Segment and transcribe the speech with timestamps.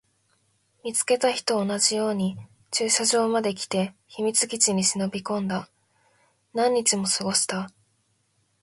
[0.83, 2.35] 見つけた日と同じように
[2.71, 5.69] 駐車場まで来て、秘密基地に忍び込んだ。
[6.55, 7.69] 何日も過ごした。